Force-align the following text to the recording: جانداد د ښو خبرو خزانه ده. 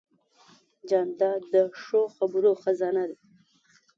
جانداد 0.89 1.41
د 1.53 1.55
ښو 1.81 2.01
خبرو 2.15 2.51
خزانه 2.61 3.03
ده. 3.09 3.17